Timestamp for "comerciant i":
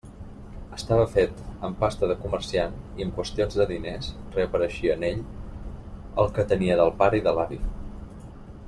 2.23-3.07